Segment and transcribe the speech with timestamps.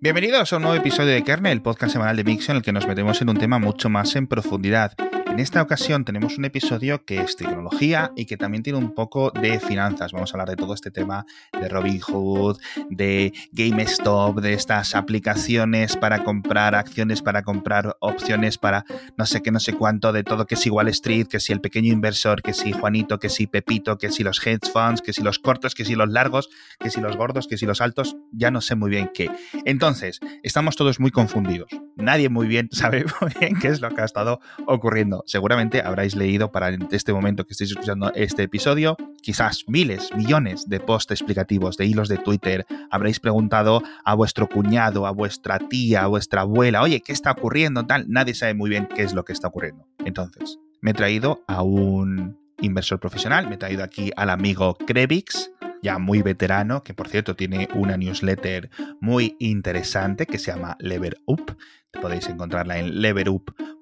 [0.00, 2.70] Bienvenidos a un nuevo episodio de Kernel, el podcast semanal de Mixon, en el que
[2.70, 4.92] nos metemos en un tema mucho más en profundidad.
[5.38, 9.30] En esta ocasión tenemos un episodio que es tecnología y que también tiene un poco
[9.30, 10.10] de finanzas.
[10.10, 12.58] Vamos a hablar de todo este tema de Robinhood,
[12.90, 18.84] de GameStop, de estas aplicaciones para comprar acciones, para comprar opciones, para
[19.16, 21.60] no sé qué, no sé cuánto, de todo que es igual Street, que si el
[21.60, 25.22] pequeño inversor, que si Juanito, que si Pepito, que si los hedge funds, que si
[25.22, 26.48] los cortos, que si los largos,
[26.80, 29.30] que si los gordos, que si los altos, ya no sé muy bien qué.
[29.64, 31.70] Entonces, estamos todos muy confundidos.
[31.94, 36.16] Nadie muy bien sabe muy bien qué es lo que ha estado ocurriendo seguramente habráis
[36.16, 41.76] leído para este momento que estéis escuchando este episodio, quizás miles, millones de posts explicativos,
[41.76, 46.82] de hilos de Twitter, habréis preguntado a vuestro cuñado, a vuestra tía, a vuestra abuela,
[46.82, 47.86] oye, ¿qué está ocurriendo?
[47.86, 49.86] Tal, nadie sabe muy bien qué es lo que está ocurriendo.
[50.04, 55.52] Entonces, me he traído a un inversor profesional, me he traído aquí al amigo Krevix,
[55.82, 58.70] ya muy veterano, que por cierto tiene una newsletter
[59.00, 61.56] muy interesante que se llama Lever Up.
[62.00, 63.00] Podéis encontrarla en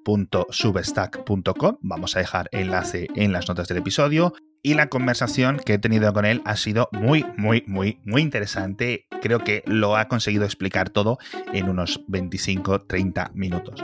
[0.07, 1.77] leverup.substack.com.
[1.81, 4.33] Vamos a dejar enlace en las notas del episodio.
[4.63, 9.05] Y la conversación que he tenido con él ha sido muy, muy, muy, muy interesante.
[9.21, 11.19] Creo que lo ha conseguido explicar todo
[11.53, 13.83] en unos 25-30 minutos.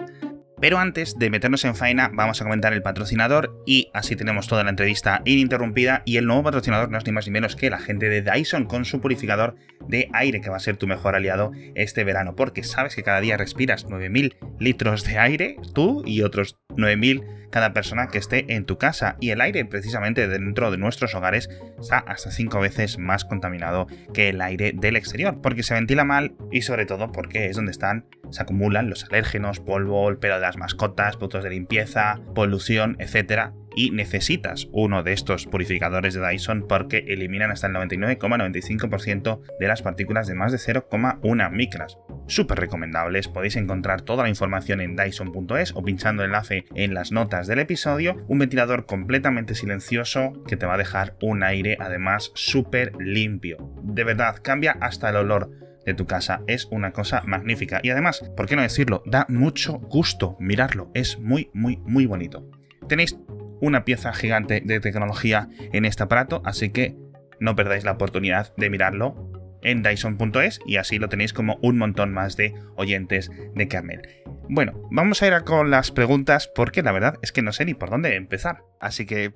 [0.64, 4.64] Pero antes de meternos en faena, vamos a comentar el patrocinador y así tenemos toda
[4.64, 6.04] la entrevista ininterrumpida.
[6.06, 8.64] Y el nuevo patrocinador no es ni más ni menos que la gente de Dyson
[8.64, 9.56] con su purificador
[9.90, 13.20] de aire, que va a ser tu mejor aliado este verano, porque sabes que cada
[13.20, 18.66] día respiras 9000 litros de aire, tú y otros 9000 cada persona que esté en
[18.66, 23.26] tu casa y el aire precisamente dentro de nuestros hogares está hasta 5 veces más
[23.26, 27.56] contaminado que el aire del exterior porque se ventila mal y sobre todo porque es
[27.56, 32.20] donde están se acumulan los alérgenos, polvo, el pelo de las mascotas, productos de limpieza,
[32.34, 39.42] polución, etcétera y necesitas uno de estos purificadores de Dyson porque eliminan hasta el 99,95%
[39.60, 41.98] de las partículas de más de 0,1 micras.
[42.28, 47.12] Súper recomendables, podéis encontrar toda la información en dyson.es o pinchando el enlace en las
[47.12, 52.32] notas del episodio, un ventilador completamente silencioso que te va a dejar un aire además
[52.36, 53.58] súper limpio.
[53.84, 55.52] De verdad, cambia hasta el olor
[55.86, 56.42] de tu casa.
[56.48, 57.80] Es una cosa magnífica.
[57.84, 59.04] Y además, ¿por qué no decirlo?
[59.06, 60.92] Da mucho gusto mirarlo.
[60.94, 62.50] Es muy, muy, muy bonito.
[62.88, 63.18] Tenéis
[63.62, 66.98] una pieza gigante de tecnología en este aparato, así que
[67.40, 72.14] no perdáis la oportunidad de mirarlo en Dyson.es y así lo tenéis como un montón
[72.14, 74.02] más de oyentes de Kernel.
[74.50, 77.66] Bueno, vamos a ir a con las preguntas porque la verdad es que no sé
[77.66, 78.64] ni por dónde empezar.
[78.80, 79.34] Así que,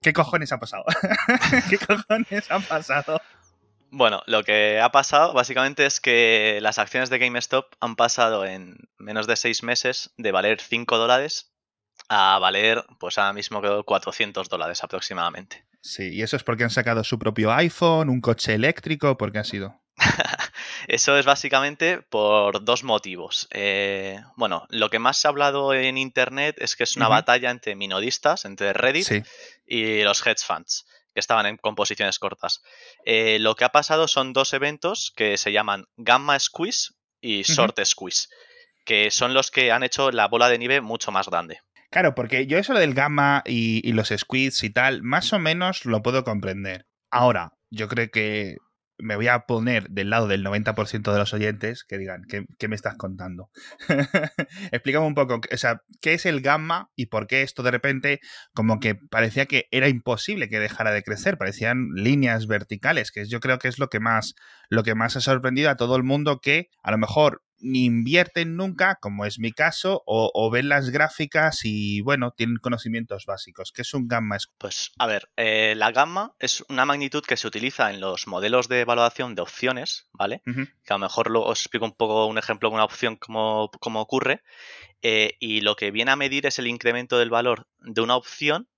[0.00, 0.84] ¿qué cojones ha pasado?
[1.70, 3.20] ¿Qué cojones ha pasado?
[3.94, 8.78] Bueno, lo que ha pasado básicamente es que las acciones de GameStop han pasado en
[8.96, 11.52] menos de seis meses de valer 5 dólares
[12.08, 15.66] a valer, pues ahora mismo creo 400 dólares aproximadamente.
[15.82, 19.40] Sí, y eso es porque han sacado su propio iPhone, un coche eléctrico, ¿por qué
[19.40, 19.78] ha sido?
[20.88, 23.46] Eso es básicamente por dos motivos.
[23.50, 27.50] Eh, bueno, lo que más se ha hablado en Internet es que es una batalla
[27.50, 29.26] entre minoristas, entre Reddit
[29.66, 32.62] y los hedge funds, que estaban en composiciones cortas.
[33.04, 37.78] Eh, lo que ha pasado son dos eventos que se llaman Gamma Squeeze y Short
[37.84, 38.28] Squeeze,
[38.84, 41.60] que son los que han hecho la bola de nieve mucho más grande.
[41.90, 46.02] Claro, porque yo eso del gamma y, los squids y tal, más o menos lo
[46.02, 46.86] puedo comprender.
[47.10, 48.56] Ahora, yo creo que
[49.02, 52.76] me voy a poner del lado del 90% de los oyentes que digan, ¿qué, me
[52.76, 53.50] estás contando?
[54.70, 58.20] Explícame un poco, o sea, ¿qué es el gamma y por qué esto de repente
[58.54, 61.36] como que parecía que era imposible que dejara de crecer?
[61.36, 64.34] Parecían líneas verticales, que yo creo que es lo que más,
[64.68, 68.56] lo que más ha sorprendido a todo el mundo que a lo mejor ni invierten
[68.56, 73.72] nunca, como es mi caso, o, ven las gráficas y, bueno, tienen conocimientos básicos.
[73.72, 74.36] ¿Qué es un gamma?
[74.58, 78.68] Pues, a ver, eh, la gamma es una magnitud que se utiliza en los modelos
[78.68, 80.42] de evaluación de opciones, ¿vale?
[80.44, 83.70] Que a lo mejor lo, os explico un poco un ejemplo de una opción cómo,
[83.80, 84.42] ocurre.
[85.02, 88.68] Eh, y lo que viene a medir es el incremento del valor de una opción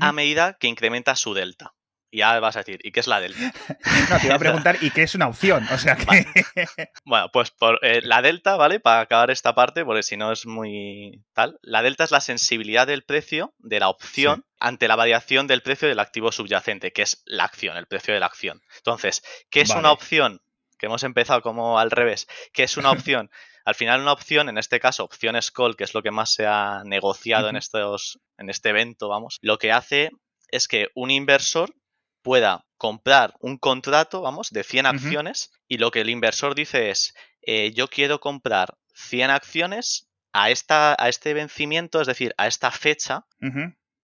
[0.00, 1.74] a medida que incrementa su delta.
[2.14, 3.40] Y ya vas a decir, ¿y qué es la delta?
[4.10, 5.66] no, te iba a preguntar, ¿y qué es una opción?
[5.72, 6.04] O sea que...
[7.06, 8.80] Bueno, pues por, eh, la delta, ¿vale?
[8.80, 11.58] Para acabar esta parte, porque si no es muy tal.
[11.62, 15.88] La delta es la sensibilidad del precio de la opción ante la variación del precio
[15.88, 18.60] del activo subyacente, que es la acción, el precio de la acción.
[18.76, 20.42] Entonces, ¿qué es una opción?
[20.78, 22.26] Que hemos empezado como al revés.
[22.52, 23.30] ¿Qué es una opción?
[23.64, 26.46] Al final, una opción, en este caso, opciones call, que es lo que más se
[26.46, 30.10] ha negociado en, estos, en este evento, vamos, lo que hace
[30.48, 31.74] es que un inversor
[32.22, 37.14] pueda comprar un contrato, vamos, de 100 acciones y lo que el inversor dice es,
[37.42, 42.70] eh, yo quiero comprar 100 acciones a, esta, a este vencimiento, es decir, a esta
[42.70, 43.26] fecha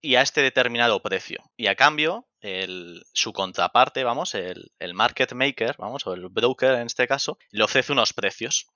[0.00, 1.42] y a este determinado precio.
[1.56, 6.74] Y a cambio, el, su contraparte, vamos, el, el, market maker, vamos, o el broker
[6.74, 8.68] en este caso, le ofrece unos precios.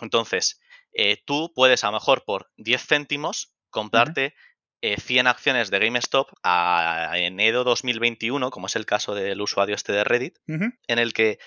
[0.00, 0.60] Entonces,
[0.92, 4.34] eh, tú puedes a lo mejor por 10 céntimos comprarte
[4.80, 10.04] 100 acciones de GameStop a enero 2021, como es el caso del usuario este de
[10.04, 11.38] Reddit, en el que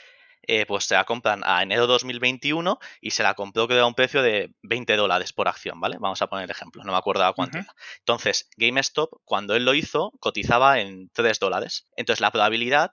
[0.44, 3.94] eh, pues se la compran a enero 2021 y se la compró que a un
[3.94, 5.98] precio de 20 dólares por acción, ¿vale?
[6.00, 7.76] Vamos a poner el ejemplo, no me acuerdo a cuánto era.
[8.00, 11.86] Entonces, GameStop, cuando él lo hizo, cotizaba en 3 dólares.
[11.96, 12.92] Entonces, la probabilidad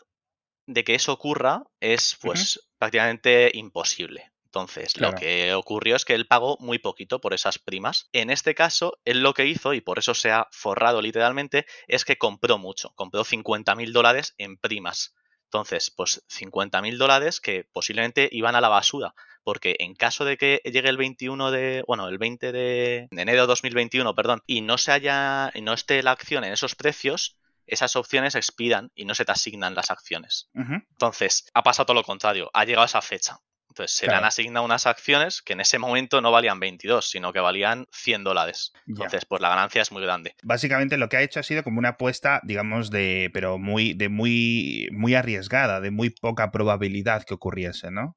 [0.67, 4.33] de que eso ocurra es pues prácticamente imposible.
[4.56, 8.08] Entonces, lo que ocurrió es que él pagó muy poquito por esas primas.
[8.12, 12.06] En este caso, él lo que hizo, y por eso se ha forrado literalmente, es
[12.06, 12.93] que compró mucho.
[12.94, 15.14] Compró 50 mil dólares en primas.
[15.44, 19.14] Entonces, pues 50 mil dólares que posiblemente iban a la basura,
[19.44, 23.47] porque en caso de que llegue el 21 de, bueno, el 20 de, enero de
[23.47, 27.37] 2021, perdón, y no se haya, y no esté la acción en esos precios,
[27.67, 30.49] esas opciones expiran y no se te asignan las acciones.
[30.55, 33.41] Entonces, ha pasado todo lo contrario, ha llegado esa fecha.
[33.76, 37.31] Entonces se le han asignado unas acciones que en ese momento no valían 22, sino
[37.34, 38.73] que valían 100 dólares.
[38.87, 40.34] Entonces, pues la ganancia es muy grande.
[40.43, 44.08] Básicamente lo que ha hecho ha sido como una apuesta, digamos, de, pero muy, de
[44.08, 48.17] muy, muy arriesgada, de muy poca probabilidad que ocurriese, ¿no?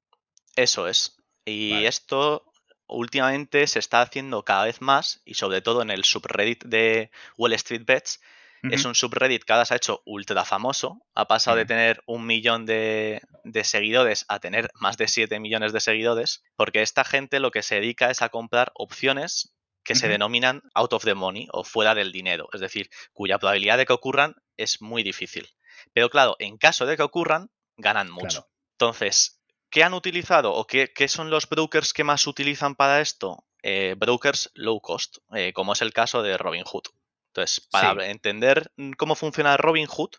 [0.56, 1.18] Eso es.
[1.44, 2.46] Y esto
[2.88, 7.52] últimamente se está haciendo cada vez más, y sobre todo en el subreddit de Wall
[7.52, 8.22] Street Bets,
[8.64, 11.02] es un subreddit que ahora se ha hecho ultra famoso.
[11.16, 13.22] Ha pasado de tener un millón de,
[13.64, 16.44] seguidores a tener más de 7 millones de seguidores.
[16.56, 20.94] Porque esta gente lo que se dedica es a comprar opciones que se denominan out
[20.94, 22.48] of the money o fuera del dinero.
[22.54, 25.50] Es decir, cuya probabilidad de que ocurran es muy difícil.
[25.94, 28.48] Pero claro, en caso de que ocurran, ganan mucho.
[28.74, 33.46] Entonces, ¿qué han utilizado o qué, son los brokers que más utilizan para esto?
[33.64, 36.84] Eh, brokers low cost, eh, como es el caso de Robinhood.
[37.30, 40.12] Entonces, para entender mm, cómo funciona Robinhood,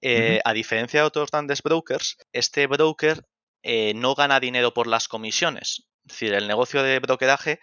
[0.00, 3.24] eh, a diferencia de otros grandes brokers, este broker
[3.62, 5.86] eh, no gana dinero por las comisiones.
[6.06, 7.60] Es decir, el negocio de brokeraje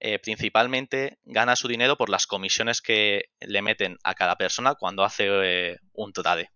[0.00, 5.02] eh, principalmente gana su dinero por las comisiones que le meten a cada persona cuando
[5.02, 6.50] hace un trade.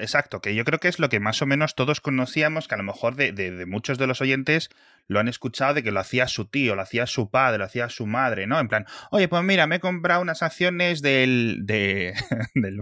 [0.00, 2.78] Exacto, que yo creo que es lo que más o menos todos conocíamos, que a
[2.78, 4.70] lo mejor de muchos de los oyentes
[5.08, 7.88] lo han escuchado de que lo hacía su tío, lo hacía su padre, lo hacía
[7.88, 8.58] su madre, ¿no?
[8.58, 12.14] En plan, oye, pues mira, me he comprado unas acciones del, de,
[12.54, 12.78] del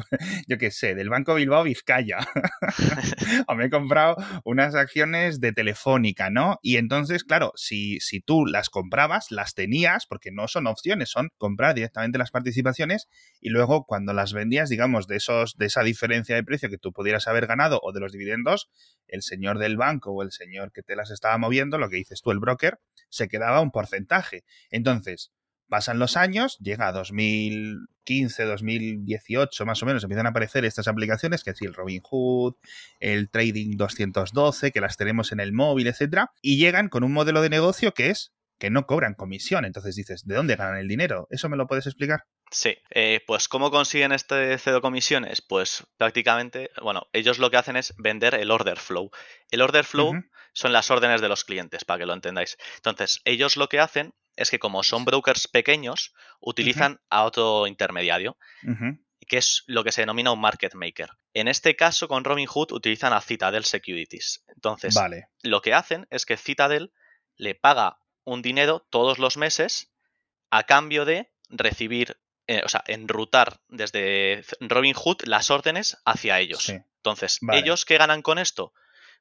[0.46, 2.18] yo qué sé, del Banco Bilbao Vizcaya.
[3.48, 6.58] o me he comprado unas acciones de Telefónica, ¿no?
[6.62, 11.30] Y entonces, claro, si, si tú las comprabas, las tenías, porque no son opciones, son
[11.38, 13.08] comprar directamente las participaciones
[13.40, 16.92] y luego cuando las vendías, digamos, de, esos, de esa diferencia de precio que tú
[16.92, 18.70] pudieras haber ganado o de los dividendos,
[19.14, 22.20] el señor del banco o el señor que te las estaba moviendo, lo que dices
[22.22, 22.78] tú, el broker,
[23.08, 24.44] se quedaba un porcentaje.
[24.70, 25.32] Entonces,
[25.68, 31.42] pasan los años, llega a 2015, 2018 más o menos, empiezan a aparecer estas aplicaciones,
[31.44, 32.54] que es el Robinhood,
[33.00, 37.40] el Trading 212, que las tenemos en el móvil, etcétera, y llegan con un modelo
[37.40, 39.64] de negocio que es que no cobran comisión.
[39.64, 41.26] Entonces dices, ¿de dónde ganan el dinero?
[41.30, 42.24] ¿Eso me lo puedes explicar?
[42.54, 45.42] Sí, eh, pues ¿cómo consiguen este cero comisiones?
[45.42, 49.10] Pues prácticamente, bueno, ellos lo que hacen es vender el order flow.
[49.50, 50.12] El order flow
[50.52, 52.56] son las órdenes de los clientes, para que lo entendáis.
[52.76, 58.36] Entonces, ellos lo que hacen es que como son brokers pequeños, utilizan a otro intermediario,
[59.26, 61.10] que es lo que se denomina un market maker.
[61.32, 64.44] En este caso, con Robinhood utilizan a Citadel Securities.
[64.46, 64.94] Entonces,
[65.42, 66.92] lo que hacen es que Citadel
[67.36, 69.92] le paga un dinero todos los meses
[70.50, 76.68] a cambio de recibir eh, o sea, enrutar desde Robinhood las órdenes hacia ellos.
[76.68, 78.72] Entonces, ¿ellos qué ganan con esto?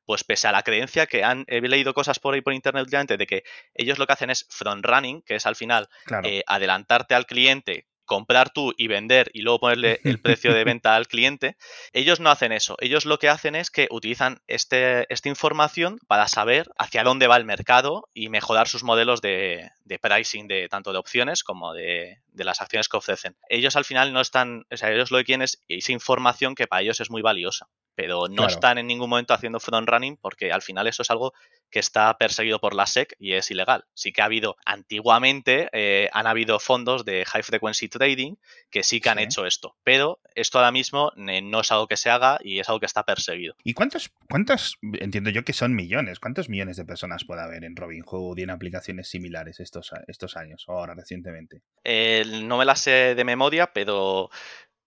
[0.05, 3.15] Pues pese a la creencia que han he leído cosas por ahí por internet últimamente
[3.15, 5.87] de que ellos lo que hacen es front running, que es al final
[6.23, 10.95] eh, adelantarte al cliente comprar tú y vender y luego ponerle el precio de venta
[10.95, 11.57] al cliente,
[11.93, 12.75] ellos no hacen eso.
[12.79, 17.37] Ellos lo que hacen es que utilizan este, esta información para saber hacia dónde va
[17.37, 22.61] el mercado y mejorar sus modelos de, pricing de tanto de opciones como de, las
[22.61, 23.35] acciones que ofrecen.
[23.49, 26.67] Ellos al final no están, o sea, ellos lo que quieren es esa información que
[26.67, 30.51] para ellos es muy valiosa, pero no están en ningún momento haciendo front running porque
[30.51, 31.33] al final eso es algo
[31.69, 33.85] que está perseguido por la SEC y es ilegal.
[33.93, 38.35] Sí que ha habido, antiguamente, eh, han habido fondos de high frequency trading
[38.69, 41.97] que sí que han hecho esto, pero esto ahora mismo eh, no es algo que
[41.97, 43.55] se haga y es algo que está perseguido.
[43.63, 47.75] ¿Y cuántos, cuántos, entiendo yo que son millones, cuántos millones de personas puede haber en
[47.75, 51.61] Robinhood y en aplicaciones similares estos, estos años o ahora recientemente?
[52.25, 54.29] No me la sé de memoria, pero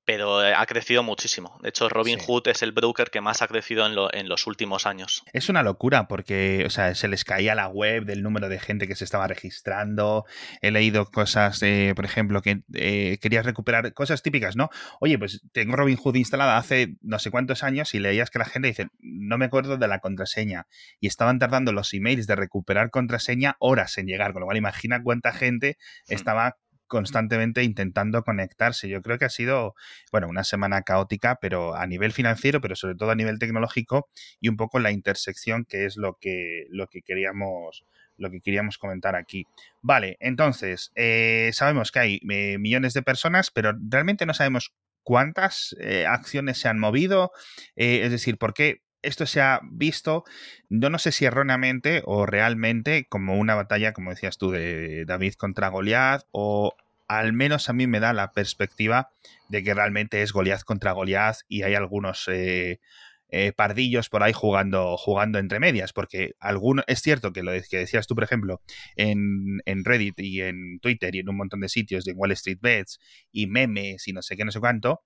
[0.07, 1.59] pero ha crecido muchísimo.
[1.62, 5.25] De hecho, Robinhood es el broker que más ha crecido en, los últimos años.
[5.33, 8.87] Es una locura porque, o sea, se les caía la web del número de gente
[8.87, 10.25] que se estaba registrando.
[10.62, 11.61] He leído cosas,
[11.97, 14.71] por ejemplo, que eh, querías recuperar cosas típicas, ¿no?
[15.00, 18.69] Oye, pues tengo Robinhood instalada hace no sé cuántos años y leías que la gente
[18.69, 20.69] dice, no me acuerdo de la contraseña.
[21.00, 25.02] Y estaban tardando los emails de recuperar contraseña horas en llegar, con lo cual imagina
[25.02, 26.14] cuánta gente hmm.
[26.14, 28.88] estaba constantemente intentando conectarse.
[28.88, 29.75] Yo creo que ha sido,
[30.12, 34.09] bueno, una semana caótica, pero a nivel financiero, pero sobre todo a nivel tecnológico
[34.40, 37.85] y un poco la intersección que es lo que, lo que queríamos
[38.19, 39.45] lo que queríamos comentar aquí.
[39.83, 45.76] Vale, entonces, eh, sabemos que hay eh, millones de personas, pero realmente no sabemos cuántas
[45.81, 47.31] eh, acciones se han movido,
[47.76, 50.25] es decir, por qué esto se ha visto,
[50.68, 55.34] yo no sé si erróneamente o realmente, como una batalla, como decías tú, de David
[55.34, 56.75] contra Goliath, o
[57.08, 59.10] al menos a mí me da la perspectiva
[59.48, 62.80] de que realmente es Goliath contra Goliath y hay algunos eh,
[63.28, 67.78] eh, pardillos por ahí jugando, jugando entre medias, porque alguno, es cierto que lo que
[67.78, 68.60] decías tú, por ejemplo,
[68.96, 72.58] en, en, Reddit y en Twitter y en un montón de sitios de Wall Street
[72.60, 72.98] Bets
[73.30, 75.02] y memes y no sé qué, no sé cuánto,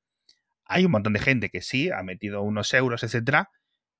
[0.64, 3.50] hay un montón de gente que sí ha metido unos euros, etcétera,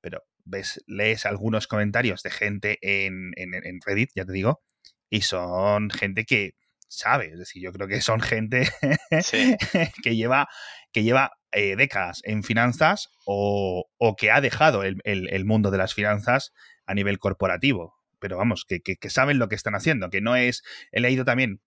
[0.01, 4.63] pero ves, lees algunos comentarios de gente en, en, Reddit, ya te digo,
[5.09, 6.55] y son gente que
[6.89, 8.69] sabe, es decir, yo creo que son gente
[10.03, 10.49] que lleva,
[10.93, 15.79] que lleva eh, décadas en finanzas o, o que ha dejado el, el, mundo de
[15.79, 16.53] las finanzas
[16.87, 17.95] a nivel corporativo.
[18.19, 21.25] Pero vamos, que, que, que, saben lo que están haciendo, que no es, he leído
[21.25, 21.61] también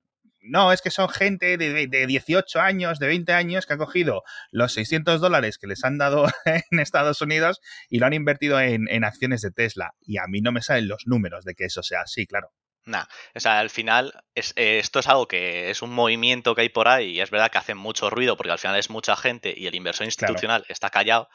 [0.43, 4.23] no, es que son gente de, de, 18 años, de 20 años, que ha cogido
[4.51, 9.03] los 600 dólares que les han dado en Estados Unidos y lo han invertido en,
[9.03, 9.95] acciones de Tesla.
[10.01, 12.51] Y a mí no me salen los números de que eso sea así, claro.
[12.85, 16.61] Nah, o sea, al final es, eh, esto es algo que es un movimiento que
[16.61, 19.15] hay por ahí y es verdad que hace mucho ruido porque al final es mucha
[19.15, 21.29] gente y el inversor institucional está callado,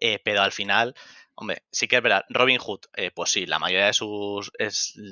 [0.00, 0.96] eh, pero al final,
[1.36, 4.50] hombre, sí que es verdad, Robinhood, eh, pues sí, la mayoría de sus,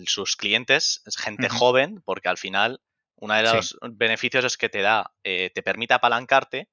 [0.07, 2.81] sus clientes es gente joven porque al final
[3.21, 6.69] uno de los beneficios es que te da, eh, te permite apalancarte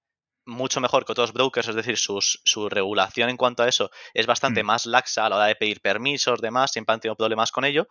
[0.46, 4.64] mucho mejor que otros brokers, es decir, su regulación en cuanto a eso es bastante
[4.64, 4.66] mm.
[4.66, 7.88] más laxa a la hora de pedir permisos, demás, siempre han tenido problemas con ello.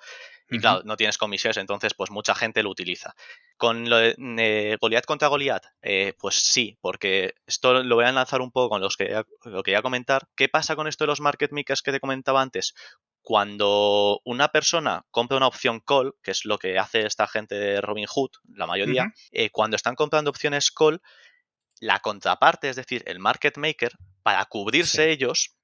[0.50, 3.14] Y claro, no tienes comisiones, entonces pues mucha gente lo utiliza.
[3.56, 8.10] Con lo de eh, Goliath contra Goliath, eh, pues sí, porque esto lo voy a
[8.10, 10.28] enlazar un poco con los que lo que comentar.
[10.36, 12.74] ¿Qué pasa con esto de los market makers que te comentaba antes?
[13.24, 17.80] Cuando una persona compra una opción call, que es lo que hace esta gente de
[17.80, 21.00] Robinhood, la mayoría, eh, cuando están comprando opciones call,
[21.80, 25.56] la contraparte, es decir, el market maker, para cubrirse ellos,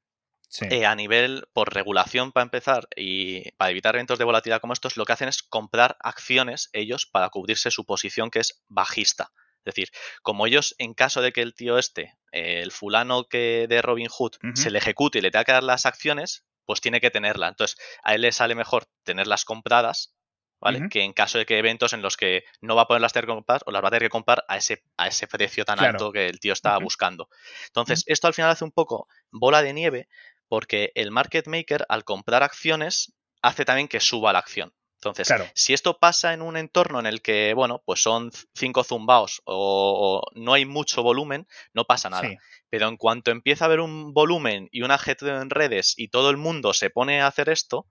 [0.62, 4.97] eh, a nivel, por regulación para empezar y para evitar eventos de volatilidad como estos,
[4.97, 9.33] lo que hacen es comprar acciones ellos para cubrirse su posición que es bajista.
[9.64, 9.88] Es decir,
[10.23, 14.71] como ellos, en caso de que el tío este, el fulano que de Robinhood, se
[14.71, 17.49] le ejecute y le tenga que dar las acciones, pues tiene que tenerla.
[17.49, 20.14] Entonces, a él le sale mejor tenerlas compradas,
[20.61, 20.87] ¿vale?
[20.88, 23.35] Que en caso de que eventos en los que no va a poderlas tener que
[23.35, 26.12] comprar o las va a tener que comprar a ese, a ese precio tan alto
[26.12, 27.29] que el tío está buscando.
[27.67, 30.09] Entonces, esto al final hace un poco bola de nieve
[30.49, 34.73] porque el market maker al comprar acciones hace también que suba la acción.
[35.02, 39.40] Entonces, si esto pasa en un entorno en el que, bueno, pues son cinco zumbaos
[39.45, 42.28] o, no hay mucho volumen, no pasa nada.
[42.69, 46.28] Pero en cuanto empieza a haber un volumen y un ajetreo en redes y todo
[46.28, 47.87] el mundo se pone a hacer esto,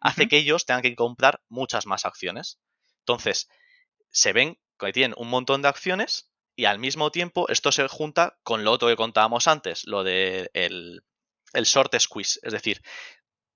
[0.00, 2.60] hace que ellos tengan que comprar muchas más acciones.
[3.00, 3.48] Entonces,
[4.12, 8.38] se ven que tienen un montón de acciones y al mismo tiempo esto se junta
[8.44, 11.00] con lo otro que contábamos antes, lo del de
[11.54, 12.38] el short squeeze.
[12.44, 12.82] Es decir,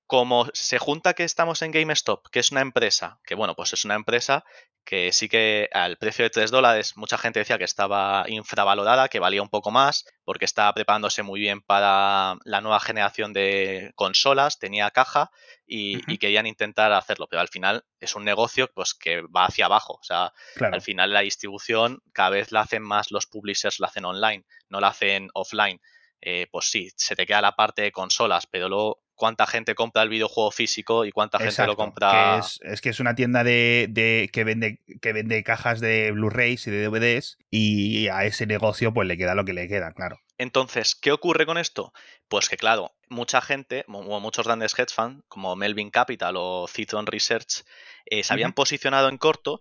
[0.06, 3.84] como se junta que estamos en GameStop, que es una empresa, que bueno, pues es
[3.84, 4.44] una empresa
[4.84, 9.18] que sí que al precio de 3 dólares mucha gente decía que estaba infravalorada, que
[9.18, 14.60] valía un poco más, porque estaba preparándose muy bien para la nueva generación de consolas,
[14.60, 15.32] tenía caja
[15.66, 19.94] y, querían intentar hacerlo, pero al final es un negocio pues que va hacia abajo,
[19.94, 24.04] o sea, al final la distribución cada vez la hacen más los publishers, la hacen
[24.04, 25.80] online, no la hacen offline.
[26.22, 30.02] Eh, pues sí, se te queda la parte de consolas, pero luego cuánta gente compra
[30.02, 32.40] el videojuego físico y cuánta gente lo compra.
[32.61, 36.85] es, que es una tienda de, que vende que vende cajas de Blu-rays y de
[36.85, 40.20] DVDs y a ese negocio pues le queda lo que le queda, claro.
[40.38, 41.92] Entonces, ¿qué ocurre con esto?
[42.28, 47.64] Pues que claro, mucha gente, muchos grandes hedge funds como Melvin Capital o Citron Research,
[48.04, 49.61] eh, se habían posicionado en corto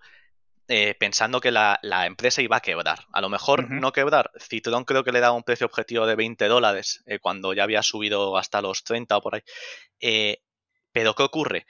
[0.67, 2.99] eh, pensando que la, empresa iba a quebrar.
[3.11, 4.31] A lo mejor no quebrar.
[4.39, 7.83] Citron creo que le daba un precio objetivo de 20 dólares eh, cuando ya había
[7.83, 9.41] subido hasta los 30 o por ahí.
[9.99, 10.41] Eh,
[10.91, 11.65] pero ¿qué ocurre?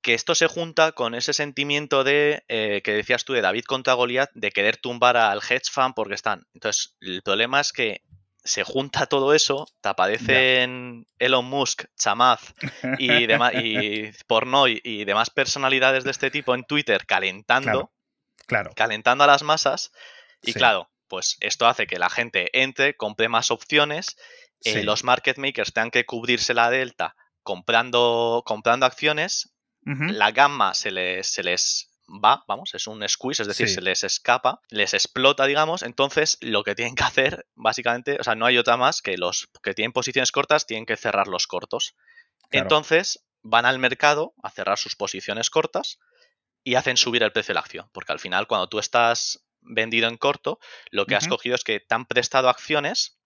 [0.00, 4.30] que esto se junta con ese sentimiento de que decías tú de David contra Goliath
[4.32, 6.46] de querer tumbar al hedge fund porque están.
[6.54, 8.02] Entonces, el problema es que
[8.48, 12.54] se junta todo eso, te aparecen Elon Musk, Chamaz
[12.98, 17.92] y, demás, y Pornoy y demás personalidades de este tipo en Twitter calentando, claro,
[18.74, 19.92] calentando a las masas.
[20.42, 24.16] Y claro, pues esto hace que la gente entre, compre más opciones,
[24.64, 30.90] eh, los market makers tengan que cubrirse la delta comprando, comprando acciones, la gamma se
[30.90, 35.46] les, se les va, vamos, es un squeeze, es decir, se les escapa, les explota,
[35.46, 39.16] digamos, entonces lo que tienen que hacer, básicamente, o sea, no hay otra más que
[39.16, 41.94] los que tienen posiciones cortas tienen que cerrar los cortos.
[42.50, 45.98] Entonces van al mercado a cerrar sus posiciones cortas
[46.68, 50.06] y hacen subir el precio de la acción, porque al final cuando tú estás vendido
[50.06, 50.58] en corto,
[50.90, 53.18] lo que has cogido es que te han prestado acciones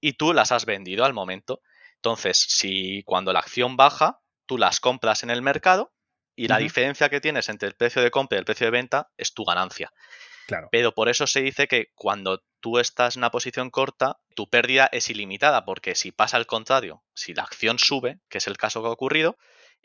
[0.00, 1.60] y tú las has vendido al momento.
[1.96, 5.92] Entonces, si cuando la acción baja, tú las compras en el mercado
[6.36, 9.10] y la diferencia que tienes entre el precio de compra y el precio de venta
[9.16, 9.92] es tu ganancia.
[10.46, 10.68] Claro.
[10.70, 14.88] Pero por eso se dice que cuando tú estás en una posición corta, tu pérdida
[14.92, 18.82] es ilimitada, porque si pasa al contrario, si la acción sube, que es el caso
[18.82, 19.36] que ha ocurrido,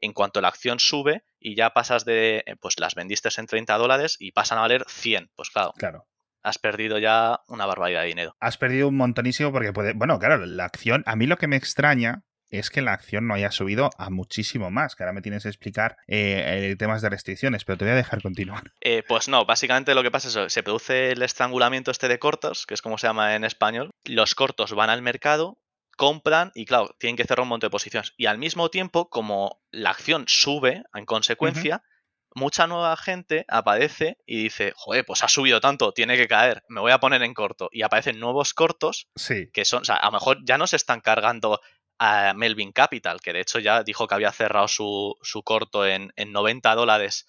[0.01, 3.77] en cuanto la acción sube y ya pasas de, eh, pues las vendiste en 30
[3.77, 5.73] dólares y pasan a valer 100, pues claro.
[5.77, 6.05] Claro.
[6.41, 8.35] Has perdido ya una barbaridad de dinero.
[8.39, 9.93] Has perdido un montonísimo porque puede.
[9.93, 11.03] Bueno, claro, la acción.
[11.05, 14.71] A mí lo que me extraña es que la acción no haya subido a muchísimo
[14.71, 17.97] más, que ahora me tienes que explicar eh, temas de restricciones, pero te voy a
[17.97, 18.71] dejar continuar.
[18.81, 22.17] Eh, pues no, básicamente lo que pasa es que se produce el estrangulamiento este de
[22.17, 23.91] cortos, que es como se llama en español.
[24.05, 25.59] Los cortos van al mercado,
[25.99, 28.13] compran y claro, tienen que cerrar un montón de posiciones.
[28.15, 31.83] Y al mismo tiempo, como la acción sube en consecuencia,
[32.33, 36.79] mucha nueva gente aparece y dice, joder, pues ha subido tanto, tiene que caer, me
[36.79, 37.67] voy a poner en corto.
[37.73, 39.49] Y aparecen nuevos cortos sí.
[39.51, 41.59] que son, o sea, a lo mejor ya no se están cargando
[41.97, 46.13] a Melvin Capital, que de hecho ya dijo que había cerrado su, su corto en,
[46.15, 47.27] en, 90 dólares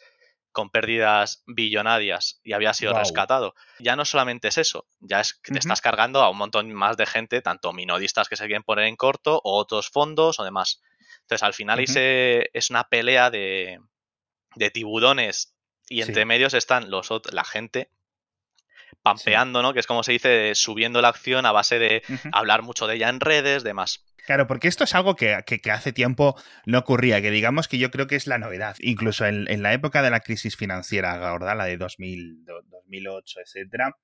[0.52, 3.54] con pérdidas billonarias y había sido rescatado.
[3.78, 6.96] Ya no solamente es eso, ya es que te estás cargando a un montón más
[6.96, 10.82] de gente, tanto minoristas que se quieren poner en corto, o otros fondos o demás.
[11.22, 13.78] Entonces, al final es una pelea de,
[14.56, 15.54] de tiburones
[15.88, 17.90] y entre medios están los la gente
[19.02, 19.72] pampeando, ¿no?
[19.72, 22.02] Que es como se dice, subiendo la acción a base de
[22.32, 24.04] hablar mucho de ella en redes, demás.
[24.26, 25.34] Claro, porque esto es algo que,
[25.72, 28.76] hace tiempo no ocurría, que digamos que yo creo que es la novedad.
[28.80, 31.56] Incluso en, la época de la crisis financiera, ¿verdad?
[31.56, 33.96] La de 2000, 2008, etcétera,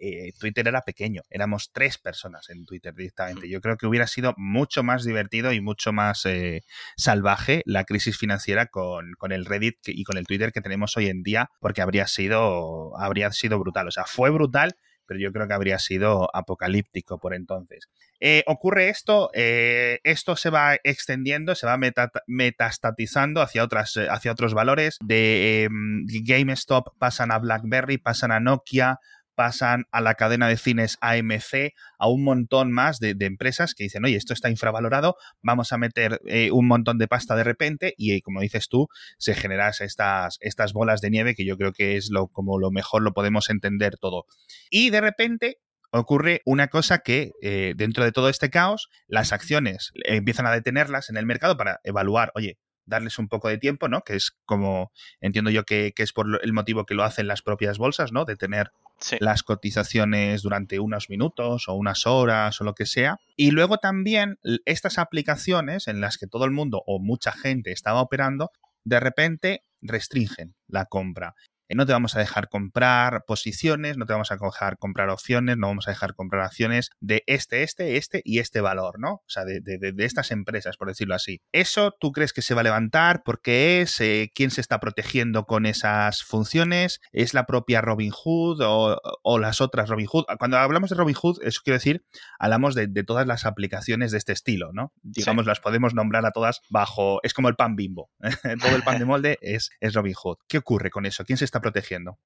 [0.00, 3.48] eh, Twitter era pequeño, éramos tres personas en Twitter directamente.
[3.48, 6.62] Yo creo que hubiera sido mucho más divertido y mucho más eh,
[6.96, 11.08] salvaje la crisis financiera con, con, el Reddit y con el Twitter que tenemos hoy
[11.08, 13.88] en día, porque habría sido, habría sido brutal.
[13.88, 17.88] O sea, fue brutal, pero yo creo que habría sido apocalíptico por entonces.
[18.20, 21.78] Eh, ocurre esto, esto se va extendiendo, se va
[22.26, 24.98] metastatizando hacia, otras, hacia otros valores.
[25.02, 28.98] De em, GameStop pasan a BlackBerry, pasan a Nokia,
[29.38, 34.04] pasan a la cadena de cines AMC, a un montón más de, empresas que dicen,
[34.04, 38.20] oye, esto está infravalorado, vamos a meter eh, un montón de pasta de repente y,
[38.20, 42.10] como dices tú, se generan estas, estas bolas de nieve que yo creo que es
[42.10, 44.24] lo, como lo mejor lo podemos entender todo.
[44.70, 45.58] Y de repente
[45.92, 51.10] ocurre una cosa que eh, dentro de todo este caos, las acciones empiezan a detenerlas
[51.10, 54.02] en el mercado para evaluar, oye, darles un poco de tiempo, ¿no?
[54.02, 57.42] Que es como entiendo yo que, que, es por el motivo que lo hacen las
[57.42, 58.24] propias bolsas, ¿no?
[58.24, 58.72] De tener
[59.20, 63.18] las cotizaciones durante unos minutos o unas horas o lo que sea.
[63.36, 68.00] Y luego también estas aplicaciones en las que todo el mundo o mucha gente estaba
[68.00, 68.50] operando,
[68.84, 71.34] de repente restringen la compra.
[71.68, 75.56] Eh, no te vamos a dejar comprar posiciones, no te vamos a dejar comprar opciones,
[75.56, 79.14] no vamos a dejar comprar acciones de este, este, este y este valor, ¿no?
[79.14, 79.60] O sea, de,
[79.98, 81.40] estas empresas, por decirlo así.
[81.52, 83.22] ¿Eso tú crees que se va a levantar?
[83.22, 84.00] ¿Por qué es?
[84.00, 87.00] Eh, ¿Quién se está protegiendo con esas funciones?
[87.12, 90.24] ¿Es la propia Robinhood o, o las otras Robinhood?
[90.38, 92.04] Cuando hablamos de Robinhood, eso quiero decir,
[92.38, 94.92] hablamos de, todas las aplicaciones de este estilo, ¿no?
[95.02, 98.10] Digamos, las podemos nombrar a todas bajo, es como el pan bimbo.
[98.60, 100.38] Todo el pan de molde es, es Robinhood.
[100.48, 101.24] ¿Qué ocurre con eso?
[101.24, 102.18] ¿Quién se está protegiendo?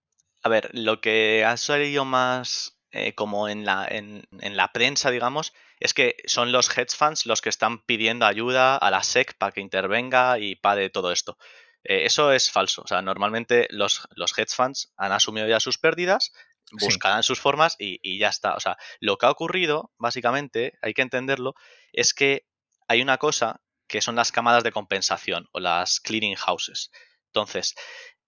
[0.42, 5.54] A ver, lo que ha salido más eh, como en la, en, la prensa, digamos,
[5.80, 9.52] es que son los hedge funds los que están pidiendo ayuda a la SEC para
[9.52, 11.38] que intervenga y pague todo esto.
[11.84, 12.82] Eh, eso es falso.
[12.82, 16.32] O sea, normalmente los, los hedge funds han asumido ya sus pérdidas,
[16.72, 18.54] buscarán sus formas y, y, ya está.
[18.56, 21.54] O sea, lo que ha ocurrido, básicamente, hay que entenderlo,
[21.92, 22.46] es que
[22.88, 26.90] hay una cosa que son las cámaras de compensación o las clearing houses.
[27.26, 27.74] Entonces,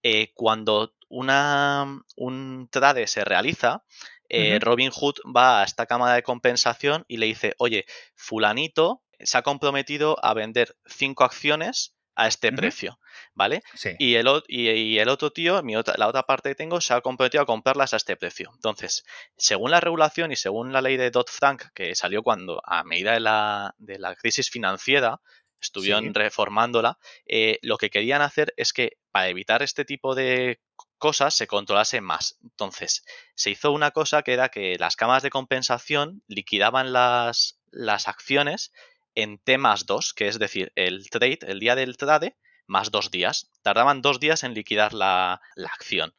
[0.07, 3.83] eh, cuando una, un trade se realiza,
[4.29, 9.37] eh, Robin Hood va a esta cámara de compensación y le dice, oye, fulanito se
[9.37, 12.97] ha comprometido a vender cinco acciones a este precio,
[13.33, 13.61] ¿vale?
[13.73, 13.91] Sí.
[13.99, 16.79] Y el, o- y, y el otro tío, mi otra, la otra parte que tengo,
[16.79, 18.51] se ha comprometido a comprarlas a este precio.
[18.53, 19.03] Entonces,
[19.37, 23.19] según la regulación y según la ley de Dodd-Frank, que salió cuando, a medida de
[23.19, 25.19] la, de la crisis financiera,
[25.65, 26.11] estuvieron Sí.
[26.13, 26.97] reformándola,
[27.27, 30.59] eh, lo que querían hacer es que para evitar este tipo de
[30.97, 32.37] cosas se controlase más.
[32.43, 33.03] Entonces,
[33.35, 38.71] se hizo una cosa que era que las cámaras de compensación liquidaban las, las acciones
[39.13, 42.35] en T más 2, que es decir, el trade, el día del trade,
[42.67, 43.51] más dos días.
[43.61, 46.15] Tardaban dos días en liquidar la, la acción.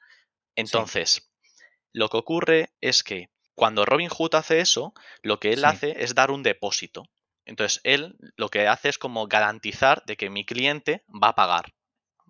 [0.54, 1.30] Entonces,
[1.92, 5.64] lo que ocurre es que cuando Robinhood hace eso, lo que él Sí.
[5.66, 7.04] hace es dar un depósito.
[7.46, 11.72] Entonces, él lo que hace es como garantizar de que mi cliente va a pagar.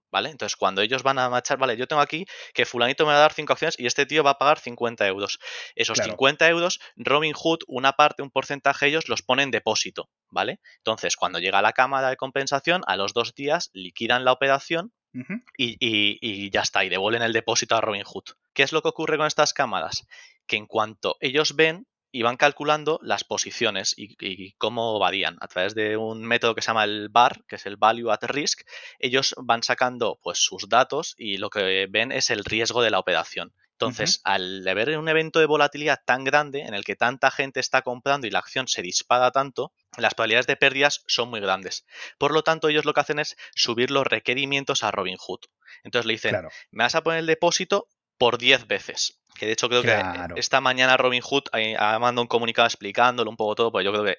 [0.09, 0.31] ¿Vale?
[0.31, 2.25] Entonces, cuando ellos van a marchar, vale, yo tengo aquí
[2.55, 5.07] que fulanito me va a dar 5 acciones y este tío va a pagar 50
[5.07, 5.39] euros.
[5.75, 6.13] Esos Claro.
[6.13, 10.61] 50 euros, Robinhood, una parte, un porcentaje, ellos los ponen en depósito, ¿vale?
[10.79, 15.35] Entonces, cuando llega la cámara de compensación, a los dos días liquidan la operación Ujú.
[15.59, 18.25] y, y- y ya está, y devuelven el depósito a Robinhood.
[18.55, 20.07] ¿Qué es lo que ocurre con estas cámaras?
[20.47, 25.49] Que en cuanto ellos ven y van calculando las posiciones y, y cómo varían a
[25.49, 28.63] través de un método que se llama el VAR, que es el Value at Risk,
[28.99, 32.99] ellos van sacando pues sus datos y lo que ven es el riesgo de la
[32.99, 33.53] operación.
[33.73, 37.83] Entonces, al haber un evento de volatilidad tan grande en el que tanta gente está
[37.83, 41.85] comprando y la acción se dispara tanto, las probabilidades de pérdidas son muy grandes.
[42.17, 45.41] Por lo tanto, ellos lo que hacen es subir los requerimientos a Robinhood.
[45.85, 46.49] Entonces le dicen, Claro.
[46.71, 47.87] me vas a poner el depósito
[48.19, 49.21] por 10 veces.
[49.39, 50.35] Que de hecho creo Claro.
[50.35, 53.93] que esta mañana Robinhood eh, ha mandado un comunicado explicándolo un poco todo, pues yo
[53.93, 54.17] creo que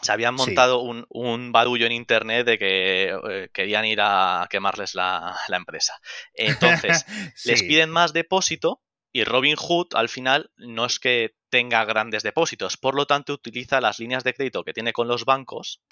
[0.00, 0.44] se habían Sí.
[0.46, 5.56] montado un, un barullo en internet de que eh, querían ir a quemarles la, la
[5.58, 5.98] empresa.
[6.32, 7.04] Entonces,
[7.44, 8.80] les piden más depósito
[9.12, 13.98] y Robinhood al final no es que tenga grandes depósitos, por lo tanto utiliza las
[13.98, 15.82] líneas de crédito que tiene con los bancos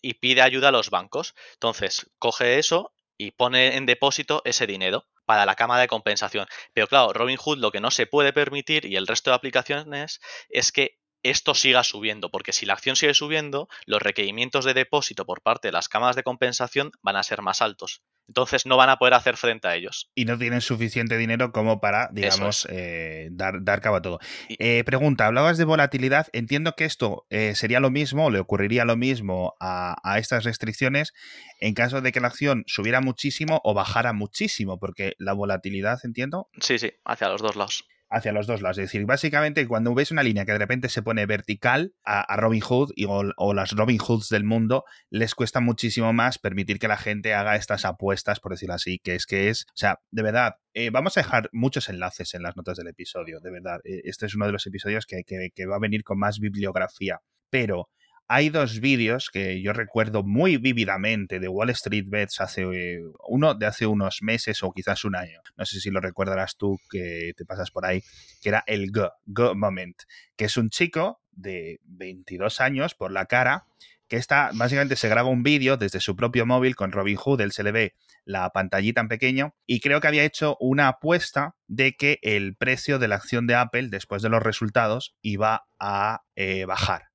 [0.00, 1.34] y pide ayuda a los bancos.
[1.52, 6.46] Entonces, coge eso y pone en depósito ese dinero para la cámara de compensación.
[6.72, 10.72] Pero claro, Robinhood lo que no se puede permitir y el resto de aplicaciones es
[10.72, 15.42] que esto siga subiendo, porque si la acción sigue subiendo, los requerimientos de depósito por
[15.42, 18.02] parte de las cámaras de compensación van a ser más altos.
[18.28, 20.10] Entonces no van a poder hacer frente a ellos.
[20.14, 24.18] Y no tienen suficiente dinero como para, digamos, eh, dar, dar cabo a todo.
[24.48, 26.28] Eh, pregunta, hablabas de volatilidad.
[26.32, 31.12] Entiendo que esto eh, sería lo mismo, le ocurriría lo mismo a, a estas restricciones
[31.60, 36.48] en caso de que la acción subiera muchísimo o bajara muchísimo, porque la volatilidad, entiendo,
[36.60, 37.86] Sí, sí, hacia los dos lados.
[38.10, 38.78] Hacia los dos lados.
[38.78, 42.60] Es decir, básicamente cuando ves una línea que de repente se pone vertical a, Robin
[42.60, 46.88] Hood y, o, o las Robin Hoods del mundo, les cuesta muchísimo más permitir que
[46.88, 50.22] la gente haga estas apuestas, por decirlo así, que es que es, o sea, de
[50.22, 53.80] verdad, eh, vamos a dejar muchos enlaces en las notas del episodio, de verdad.
[53.84, 56.38] Eh, este es uno de los episodios que, que- que va a venir con más
[56.40, 57.88] bibliografía, pero...
[58.26, 63.54] Hay dos vídeos que yo recuerdo muy vívidamente de Wall Street Bets hace eh, uno
[63.54, 65.40] de hace unos meses o quizás un año.
[65.56, 68.02] No sé si lo recordarás tú que te pasas por ahí,
[68.40, 69.96] que era el Go, Go Moment,
[70.36, 73.66] que es un chico de 22 años por la cara
[74.08, 77.52] que está, básicamente se graba un vídeo desde su propio móvil con Robin Hood, él
[77.52, 81.94] se le ve la pantallita en pequeño y creo que había hecho una apuesta de
[81.94, 86.64] que el precio de la acción de Apple después de los resultados iba a eh,
[86.66, 87.13] bajar.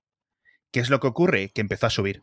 [0.71, 1.49] ¿Qué es lo que ocurre?
[1.49, 2.21] Que empezó a subir.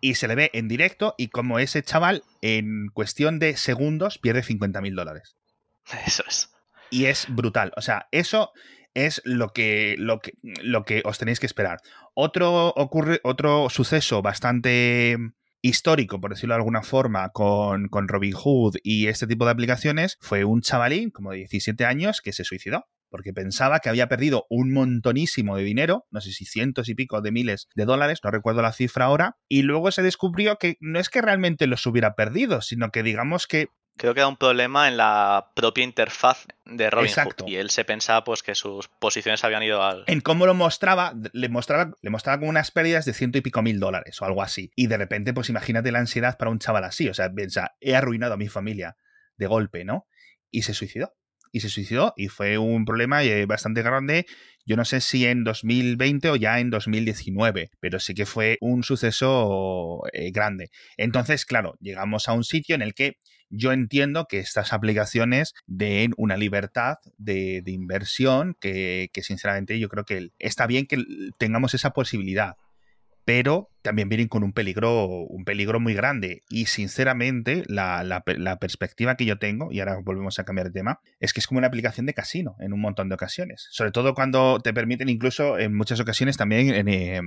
[0.00, 4.42] Y se le ve en directo y como ese chaval en cuestión de segundos pierde
[4.42, 5.36] 50 mil dólares.
[6.06, 6.50] Eso es.
[6.90, 7.72] Y es brutal.
[7.76, 8.52] O sea, eso
[8.94, 11.80] es lo que, lo que, lo que os tenéis que esperar.
[12.14, 15.16] Otro, ocurre, otro suceso bastante
[15.60, 20.44] histórico, por decirlo de alguna forma, con, con Robinhood y este tipo de aplicaciones fue
[20.44, 24.72] un chavalín como de 17 años que se suicidó porque pensaba que había perdido un
[24.72, 28.62] montonísimo de dinero, no sé si cientos y pico de miles de dólares, no recuerdo
[28.62, 32.60] la cifra ahora, y luego se descubrió que no es que realmente los hubiera perdido,
[32.60, 33.68] sino que digamos que
[33.98, 37.18] Creo que era un problema en la propia interfaz de Robinhood.
[37.18, 37.44] Exacto.
[37.48, 40.04] Y él se pensaba pues que sus posiciones habían ido al.
[40.06, 43.60] en cómo lo mostraba, le mostraba, le mostraba como unas pérdidas de ciento y pico
[43.60, 44.70] mil dólares o algo así.
[44.76, 47.08] Y de repente, pues imagínate la ansiedad para un chaval así.
[47.08, 48.96] O sea, piensa, he arruinado a mi familia
[49.36, 50.06] de golpe, ¿no?
[50.48, 51.16] Y se suicidó.
[51.52, 54.26] Y se suicidó y fue un problema eh, bastante grande.
[54.66, 58.82] Yo no sé si en 2020 o ya en 2019, pero sí que fue un
[58.82, 60.70] suceso eh, grande.
[60.96, 63.16] Entonces, claro, llegamos a un sitio en el que
[63.50, 70.30] yo entiendo que estas aplicaciones den una libertad de, inversión que, sinceramente yo creo que
[70.38, 71.02] está bien que
[71.38, 72.56] tengamos esa posibilidad.
[73.28, 76.44] Pero también vienen con un peligro, un peligro muy grande.
[76.48, 78.22] Y sinceramente, la,
[78.58, 81.58] perspectiva que yo tengo, y ahora volvemos a cambiar de tema, es que es como
[81.58, 83.68] una aplicación de casino en un montón de ocasiones.
[83.70, 87.20] Sobre todo cuando te permiten incluso en muchas ocasiones también eh,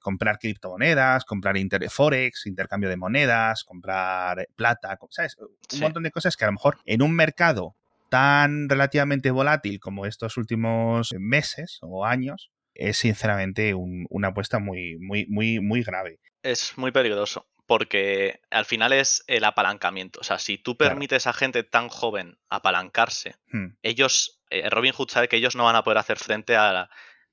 [0.00, 1.56] comprar criptomonedas, comprar
[1.90, 5.36] forex, intercambio de monedas, comprar plata, ¿sabes?
[5.40, 7.74] Un montón de cosas que a lo mejor en un mercado
[8.08, 15.26] tan relativamente volátil como estos últimos meses o años, es sinceramente una apuesta muy, muy,
[15.26, 16.20] muy, muy grave.
[16.42, 20.20] Es muy peligroso porque al final es el apalancamiento.
[20.20, 23.76] O sea, si tú permites a gente tan joven apalancarse, hmm.
[23.82, 26.90] ellos, eh, Robin Hood sabe que ellos no van a poder hacer frente a,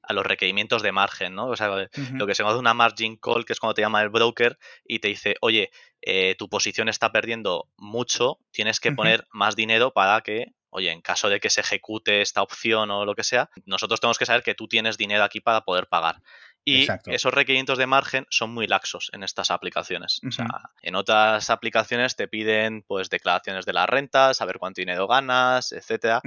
[0.10, 1.48] los requerimientos de margen, ¿no?
[1.48, 4.10] O sea, lo que se llama una margin call, que es cuando te llama el
[4.10, 9.56] broker y te dice, oye, eh, tu posición está perdiendo mucho, tienes que poner más
[9.56, 13.24] dinero para que oye, en caso de que se ejecute esta opción o lo que
[13.24, 16.22] sea, nosotros tenemos que saber que tú tienes dinero aquí para poder pagar.
[16.64, 20.22] Y esos requerimientos de margen son muy laxos en estas aplicaciones.
[20.28, 20.48] O sea,
[20.84, 26.22] en otras aplicaciones te piden pues declaraciones de la renta, saber cuánto dinero ganas, etcétera.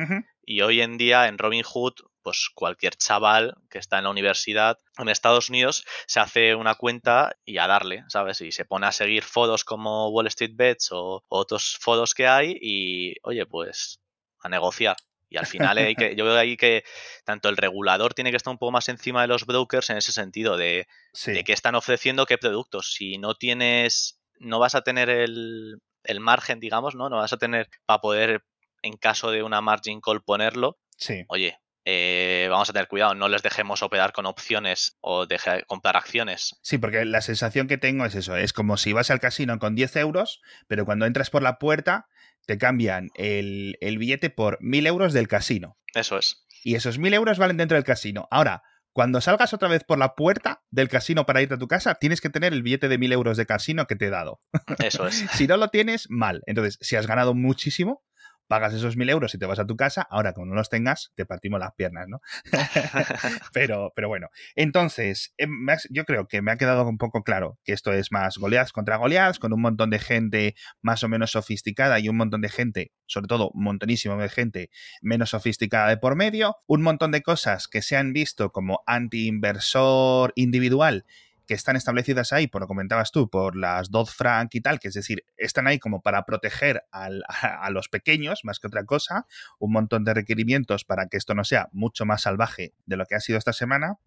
[0.45, 5.09] Y hoy en día en Robinhood, pues cualquier chaval que está en la universidad en
[5.09, 8.41] Estados Unidos se hace una cuenta y a darle, ¿sabes?
[8.41, 12.59] Y se pone a seguir foros como Wall Street Bets o otros foros que hay
[12.61, 14.01] y, oye, pues
[14.45, 14.97] a negociar.
[15.29, 16.85] Y al final hay que, yo veo ahí que
[17.25, 20.13] tanto el regulador tiene que estar un poco más encima de los brokers en ese
[20.13, 20.87] sentido, de,
[21.27, 22.93] de qué están ofreciendo qué productos.
[22.95, 27.09] Si no tienes, no vas a tener el, el margen, digamos, ¿no?
[27.09, 28.45] No vas a tener para poder,
[28.83, 30.79] en caso de una margin call, ponerlo.
[30.97, 31.25] Sí.
[31.27, 35.97] Oye, eh, vamos a tener cuidado, no les dejemos operar con opciones o dejar comprar
[35.97, 36.57] acciones.
[36.63, 39.75] Sí, porque la sensación que tengo es eso, es como si vas al casino con
[39.75, 42.07] 10 euros, pero cuando entras por la puerta
[42.47, 45.79] te cambian el, billete por mil euros del casino.
[45.95, 46.47] Eso es.
[46.63, 48.27] Y esos mil euros valen dentro del casino.
[48.31, 51.97] Ahora, cuando salgas otra vez por la puerta del casino para irte a tu casa,
[51.97, 54.41] tienes que tener el billete de mil euros de casino que te he dado.
[54.79, 55.27] Eso es.
[55.35, 56.43] si no lo tienes, mal.
[56.47, 58.03] Entonces, si has ganado muchísimo,
[58.49, 61.13] pagas esos mil euros y te vas a tu casa, ahora como no los tengas,
[61.15, 62.21] te partimos las piernas, ¿no?
[63.53, 67.73] pero, pero bueno, entonces, em, yo creo que me ha quedado un poco claro que
[67.73, 71.99] esto es más goleadas contra goleadas, con un montón de gente más o menos sofisticada
[71.99, 74.71] y un montón de gente, sobre todo un montonísimo de gente
[75.03, 80.33] menos sofisticada de por medio, un montón de cosas que se han visto como anti-inversor
[80.37, 81.05] individual
[81.47, 84.95] que están establecidas ahí, por lo comentabas tú, por las Dodd-Frank y tal, que es
[84.95, 89.27] decir, están ahí como para proteger a, los pequeños más que otra cosa,
[89.59, 93.15] un montón de requerimientos para que esto no sea mucho más salvaje de lo que
[93.15, 93.99] ha sido esta semana.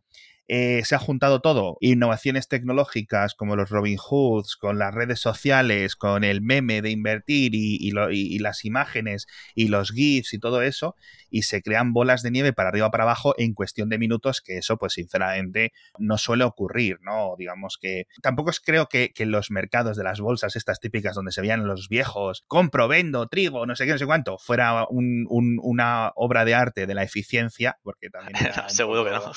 [0.49, 5.97] Eh, se ha juntado todo, innovaciones tecnológicas como los Robin Hoods, con las redes sociales,
[5.97, 7.91] con el meme de invertir y,
[8.39, 10.95] las imágenes y los GIFs y todo eso,
[11.29, 14.39] y se crean bolas de nieve para arriba o para abajo en cuestión de minutos,
[14.39, 17.35] que eso pues sinceramente no suele ocurrir, ¿no?
[17.37, 21.41] Digamos que tampoco creo que, que los mercados de las bolsas estas típicas donde se
[21.41, 26.45] veían los viejos, compro, vendo, trigo, no sé qué, no sé cuánto, fuera una obra
[26.45, 28.37] de arte de la eficiencia, porque también...
[28.67, 29.31] Seguro que no.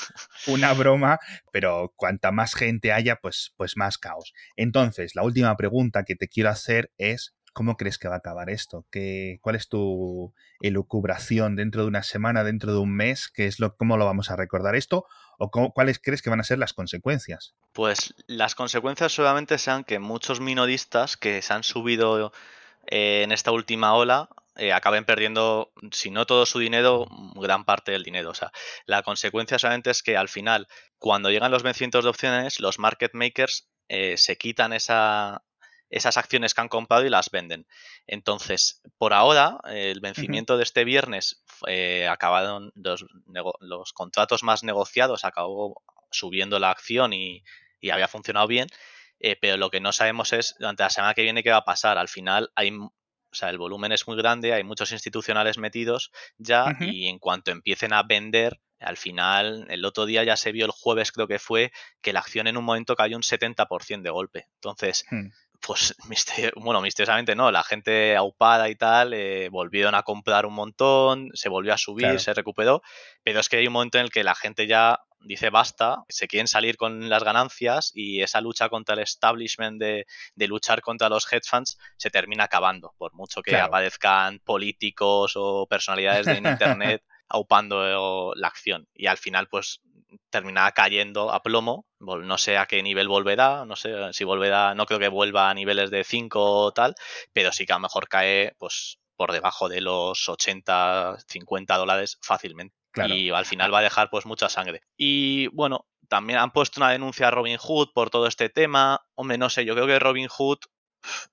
[0.47, 1.00] Una broma
[1.51, 4.33] pero cuanta más gente haya, pues, pues más caos.
[4.55, 8.49] Entonces, la última pregunta que te quiero hacer es, ¿cómo crees que va a acabar
[8.49, 8.85] esto?
[8.91, 13.29] ¿Qué, ¿Cuál es tu elucubración dentro de una semana, dentro de un mes?
[13.33, 15.05] ¿Qué es lo, ¿Cómo lo vamos a recordar esto?
[15.37, 17.55] ¿O cuáles crees que van a ser las consecuencias?
[17.73, 22.31] Pues las consecuencias solamente sean que muchos minoristas que se han subido
[22.87, 27.93] eh, en esta última ola eh, acaben perdiendo, si no todo su dinero, gran parte
[27.93, 28.31] del dinero.
[28.31, 28.51] O sea,
[28.85, 33.13] la consecuencia solamente es que al final, cuando llegan los vencimientos de opciones, los market
[33.13, 35.43] makers eh, se quitan esa,
[35.89, 37.65] esas acciones que han comprado y las venden.
[38.07, 43.05] Entonces, por ahora, el vencimiento de este viernes eh, acabaron los,
[43.61, 47.43] los, contratos más negociados, acabó subiendo la acción y,
[47.79, 48.67] y había funcionado bien.
[49.39, 51.97] pero lo que no sabemos es durante la semana que viene qué va a pasar.
[51.97, 52.71] Al final hay
[53.31, 57.51] o sea, el volumen es muy grande, hay muchos institucionales metidos ya y en cuanto
[57.51, 61.39] empiecen a vender, al final, el otro día ya se vio el jueves creo que
[61.39, 64.47] fue, que la acción en un momento cayó un 70% de golpe.
[64.55, 65.27] Entonces, hmm.
[65.61, 65.95] pues,
[66.55, 71.47] bueno, misteriosamente no, la gente aupada y tal, eh, volvieron a comprar un montón, se
[71.47, 72.81] volvió a subir, se recuperó,
[73.23, 76.27] pero es que hay un momento en el que la gente ya dice basta, se
[76.27, 80.05] quieren salir con las ganancias y esa lucha contra el establishment de,
[80.47, 86.25] luchar contra los hedge funds se termina acabando, por mucho que aparezcan políticos o personalidades
[86.25, 88.87] de Internet aupando la acción.
[88.93, 89.81] Y al final, pues
[90.29, 91.85] terminará cayendo a plomo.
[91.99, 95.53] No sé a qué nivel volverá, no sé si volverá, no creo que vuelva a
[95.53, 96.95] niveles de 5 o tal,
[97.31, 102.17] pero sí que a lo mejor cae pues por debajo de los 80, 50 dólares
[102.21, 102.80] fácilmente.
[102.95, 104.81] Y al final va a dejar pues mucha sangre.
[104.97, 109.01] Y bueno, también han puesto una denuncia a Robin Hood por todo este tema.
[109.15, 110.59] Hombre, no sé, yo creo que Robin Hood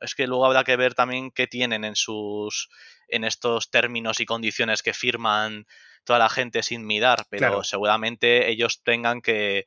[0.01, 2.69] es que luego habrá que ver también qué tienen en sus
[3.09, 5.67] en estos términos y condiciones que firman
[6.05, 9.67] toda la gente sin mirar, pero seguramente ellos tengan que,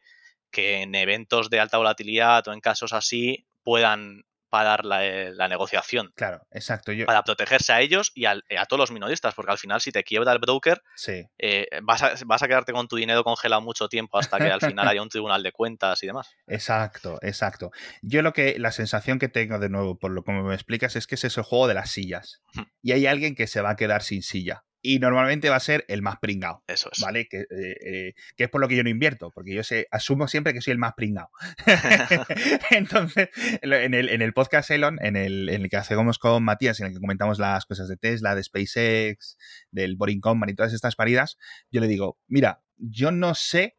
[0.51, 5.47] que en eventos de alta volatilidad o en casos así puedan parar la, eh, la,
[5.47, 6.11] negociación.
[6.15, 6.91] Claro, exacto.
[7.05, 10.03] Para protegerse a ellos y a, a, todos los minoristas, porque al final si te
[10.03, 11.25] quiebra el broker, sí.
[11.39, 14.61] eh, vas, a, vas, a, quedarte con tu dinero congelado mucho tiempo hasta que al
[14.61, 16.29] final haya un tribunal de cuentas y demás.
[16.45, 17.71] Exacto, exacto.
[18.01, 21.07] Yo lo que, la sensación que tengo de nuevo, por lo como me explicas, es
[21.07, 22.41] que es ese juego de las sillas.
[22.83, 25.85] y hay alguien que se va a quedar sin silla y normalmente va a ser
[25.87, 26.63] el más pringado.
[26.67, 26.99] Eso es.
[26.99, 27.27] ¿Vale?
[27.27, 30.27] Que, eh, eh, que, es por lo que yo no invierto, porque yo sé, asumo
[30.27, 31.29] siempre que soy el más pringado.
[32.71, 33.29] Entonces,
[33.61, 36.87] en el, en el podcast Elon, en el, en el, que hacemos con Matías, en
[36.87, 39.37] el que comentamos las cosas de Tesla, de SpaceX,
[39.71, 41.37] del Boring Company y todas estas paridas,
[41.69, 43.77] yo le digo, mira, yo no sé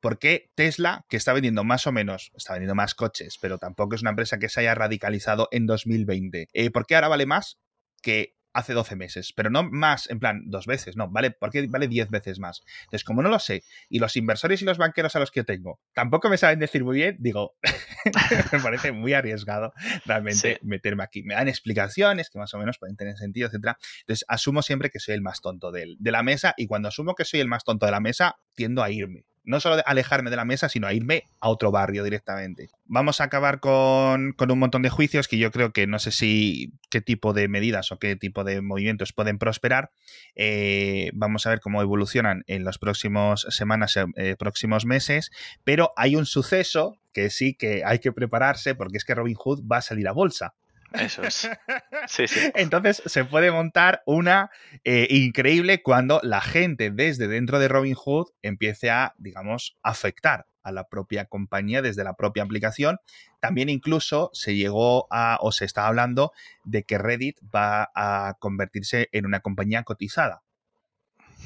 [0.00, 3.94] por qué Tesla, que está vendiendo más o menos, está vendiendo más coches, pero tampoco
[3.94, 7.58] es una empresa que se haya radicalizado en 2020, eh, ¿por qué ahora vale más
[8.02, 11.88] que hace 12 meses, pero no más, en plan, dos veces, no, vale, porque vale
[11.88, 12.62] 10 veces más.
[12.84, 15.80] Entonces, como no lo sé, y los inversores y los banqueros a los que tengo
[15.92, 17.56] tampoco me saben decir muy bien, digo,
[18.52, 19.72] me parece muy arriesgado
[20.04, 21.22] realmente meterme aquí.
[21.22, 23.78] Me dan explicaciones que más o menos pueden tener sentido, etcétera.
[24.00, 27.14] Entonces, asumo siempre que soy el más tonto de, de la mesa, y cuando asumo
[27.14, 30.36] que soy el más tonto de la mesa, tiendo a irme no solo alejarme de
[30.36, 32.68] la mesa, sino irme a otro barrio directamente.
[32.84, 36.12] Vamos a acabar con, con, un montón de juicios que yo creo que no sé
[36.12, 39.90] si qué tipo de medidas o qué tipo de movimientos pueden prosperar.
[40.34, 45.30] Eh, vamos a ver cómo evolucionan en las próximas semanas, eh, próximos meses,
[45.64, 49.64] pero hay un suceso que sí que hay que prepararse porque es que Robin Hood
[49.66, 50.54] va a salir a bolsa.
[50.92, 51.48] Eso es.
[52.06, 52.50] Sí, sí.
[52.54, 54.50] Entonces se puede montar una
[54.84, 60.88] eh, increíble cuando la gente desde dentro de Robinhood empiece a, digamos, afectar a la
[60.88, 62.98] propia compañía desde la propia aplicación.
[63.40, 66.32] También incluso se llegó a, o se está hablando
[66.64, 70.42] de que Reddit va a convertirse en una compañía cotizada.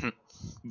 [0.01, 0.09] Hmm.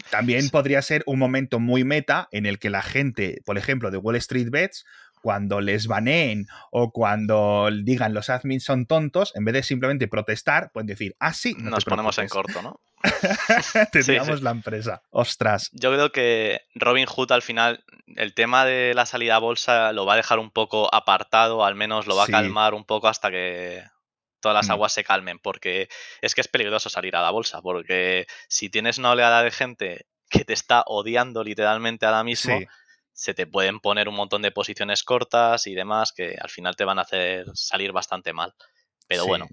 [0.09, 3.97] También podría ser un momento muy meta en el que la gente, por ejemplo, de
[3.97, 4.85] Wall Street Bets
[5.23, 10.69] cuando les baneen o cuando digan los admins son tontos, en vez de simplemente protestar,
[10.73, 12.81] pueden decir, ah, sí, nos ponemos en corto, ¿no?
[13.93, 15.01] Tendríamos la empresa.
[15.11, 15.69] Ostras.
[15.71, 17.85] Yo creo que Robin Hood al final,
[18.17, 21.75] el tema de la salida a bolsa lo va a dejar un poco apartado, al
[21.75, 23.81] menos lo va a calmar un poco hasta que
[24.41, 24.71] todas las mm.
[24.71, 25.87] aguas se calmen, porque
[26.21, 30.05] es que es peligroso salir a la bolsa, porque si tienes una oleada de gente
[30.29, 32.59] que te está odiando literalmente ahora mismo,
[33.13, 36.85] se te pueden poner un montón de posiciones cortas y demás que al final te
[36.85, 38.53] van a hacer salir bastante mal.
[39.07, 39.47] Pero bueno.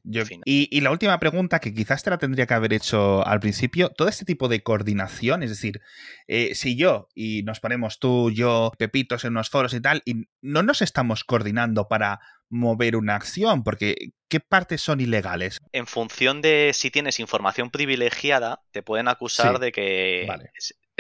[0.45, 4.09] y, la última pregunta, que quizás te la tendría que haber hecho al principio, todo
[4.09, 5.81] este tipo de coordinación, es decir,
[6.29, 10.29] eh, si yo y nos ponemos tú, yo, Pepitos en unos foros y tal, y
[10.41, 15.61] no nos estamos coordinando para mover una acción, porque ¿qué partes son ilegales?
[15.73, 20.27] En función de si tienes información privilegiada, te pueden acusar de que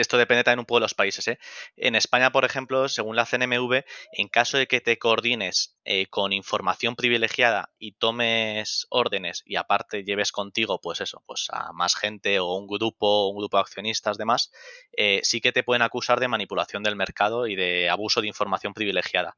[0.01, 1.27] esto depende también un poco de los países.
[1.29, 1.39] ¿eh?
[1.77, 6.33] En España, por ejemplo, según la CNMV, en caso de que te coordines eh, con
[6.33, 12.41] información privilegiada y tomes órdenes y aparte lleves contigo, pues eso, pues a más gente
[12.41, 14.51] o un grupo, un grupo de accionistas, demás,
[14.93, 18.75] eh, sí que te pueden acusar de manipulación del mercado y de abuso de información
[18.75, 19.37] privilegiada.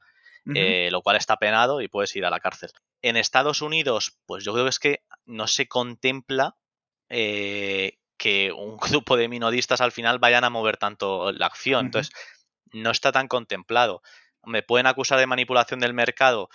[0.54, 2.70] Eh, lo cual está penado y puedes ir a la cárcel.
[3.00, 6.56] En Estados Unidos, pues yo creo que es que no se contempla
[7.08, 11.86] eh, que un grupo de minoristas al final vayan a mover tanto la acción.
[11.86, 12.14] Entonces,
[12.72, 14.00] no está tan contemplado.
[14.44, 16.48] Me pueden acusar de manipulación del mercado.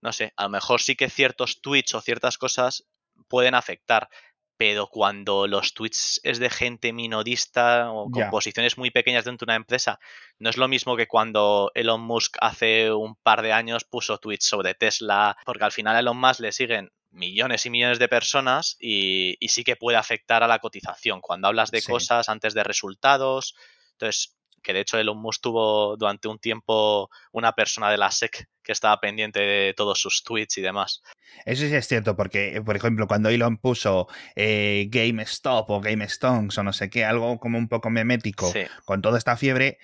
[0.00, 2.88] No sé, a lo mejor sí que ciertos tweets o ciertas cosas
[3.28, 4.08] pueden afectar.
[4.56, 9.52] Pero cuando los tweets es de gente minorista o con posiciones muy pequeñas dentro de
[9.52, 9.98] una empresa,
[10.38, 14.44] no es lo mismo que cuando Elon Musk hace un par de años puso tweets
[14.44, 18.76] sobre Tesla, porque al final a Elon Musk le siguen millones y millones de personas
[18.80, 23.54] y, sí que puede afectar a la cotización cuando hablas de cosas antes de resultados.
[23.92, 28.48] Entonces, que de hecho Elon Musk tuvo durante un tiempo una persona de la SEC
[28.62, 31.02] que estaba pendiente de todos sus tweets y demás.
[31.44, 36.62] Eso sí es cierto, porque, por ejemplo, cuando Elon puso eh, GameStop o GameStonks o
[36.62, 38.52] no sé qué, algo como un poco memético,
[38.84, 39.78] con toda esta fiebre,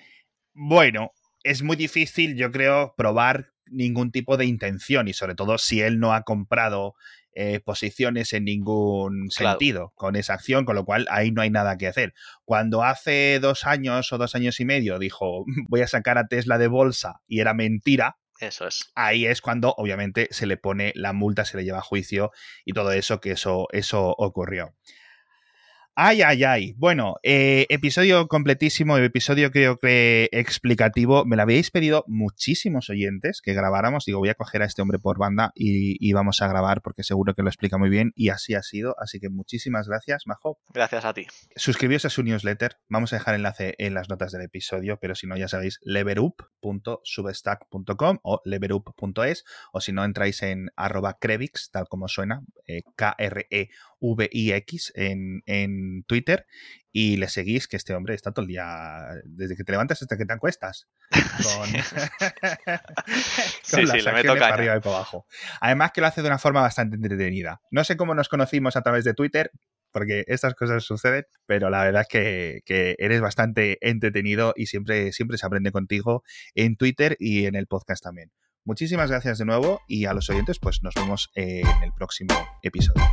[0.53, 1.11] bueno,
[1.43, 5.99] es muy difícil, yo creo, probar ningún tipo de intención y sobre todo si él
[5.99, 6.95] no ha comprado
[7.33, 11.77] eh, posiciones en ningún sentido con esa acción, con lo cual ahí no hay nada
[11.77, 12.13] que hacer.
[12.43, 16.57] Cuando hace dos años o dos años y medio dijo voy a sacar a Tesla
[16.57, 18.91] de bolsa y era mentira, eso es.
[18.95, 22.31] Ahí es cuando, obviamente, se le pone la multa, se le lleva a juicio
[22.65, 24.73] y todo eso, que eso, eso ocurrió.
[25.95, 26.73] Ay, ay, ay.
[26.77, 31.25] Bueno, eh, episodio completísimo, episodio creo que explicativo.
[31.25, 34.05] Me lo habéis pedido muchísimos oyentes que grabáramos.
[34.05, 37.35] Digo, voy a coger a este hombre por banda y, vamos a grabar porque seguro
[37.35, 38.95] que lo explica muy bien y así ha sido.
[38.97, 40.57] Así que muchísimas gracias, Majo.
[40.73, 41.27] Gracias a ti.
[41.57, 42.77] Suscribíos a su newsletter.
[42.87, 48.19] Vamos a dejar enlace en las notas del episodio, pero si no, ya sabéis, leverup.substack.com
[48.23, 52.83] o leverup.es o si no, entráis en arroba crevix, tal como suena, eh,
[53.99, 56.45] K-R-E-V-I-X en, en Twitter
[56.91, 60.17] y le seguís, que este hombre está todo el día, desde que te levantas hasta
[60.17, 61.67] que te acuestas, con,
[63.63, 65.27] sí, sí, le meto para arriba y para abajo.
[65.61, 67.61] Además que lo hace de una forma bastante entretenida.
[67.71, 69.51] No sé cómo nos conocimos a través de Twitter,
[69.91, 75.11] porque estas cosas suceden, pero la verdad es que, que, eres bastante entretenido y siempre,
[75.13, 76.23] siempre se aprende contigo
[76.53, 78.31] en Twitter y en el podcast también.
[78.65, 83.03] Muchísimas gracias de nuevo y a los oyentes pues nos vemos en el próximo episodio.